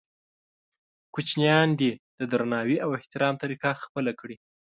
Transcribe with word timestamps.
کوچنیان 1.13 1.69
دې 1.79 1.91
د 2.19 2.21
درناوي 2.31 2.77
او 2.83 2.89
احترام 2.99 3.33
طریقه 3.43 3.69
خپله 3.83 4.11
کړي. 4.19 4.35